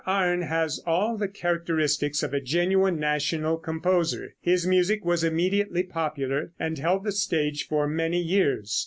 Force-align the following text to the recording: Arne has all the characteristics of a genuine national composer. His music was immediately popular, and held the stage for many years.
Arne 0.07 0.41
has 0.41 0.81
all 0.87 1.15
the 1.15 1.27
characteristics 1.27 2.23
of 2.23 2.33
a 2.33 2.41
genuine 2.41 2.99
national 2.99 3.55
composer. 3.57 4.33
His 4.41 4.65
music 4.65 5.05
was 5.05 5.23
immediately 5.23 5.83
popular, 5.83 6.53
and 6.59 6.79
held 6.79 7.03
the 7.03 7.11
stage 7.11 7.67
for 7.67 7.87
many 7.87 8.19
years. 8.19 8.79